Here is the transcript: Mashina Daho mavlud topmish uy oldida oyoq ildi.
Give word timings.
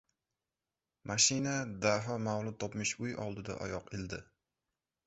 Mashina 1.11 1.53
Daho 1.85 2.17
mavlud 2.29 2.59
topmish 2.65 2.95
uy 3.09 3.17
oldida 3.27 3.61
oyoq 3.69 3.95
ildi. 4.01 4.27